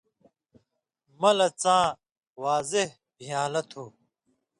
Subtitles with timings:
[1.19, 1.85] مہ لہ څاں
[2.43, 3.83] واضح بِھیان٘لو تھُو۔